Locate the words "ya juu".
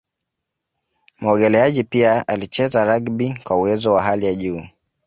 4.25-4.61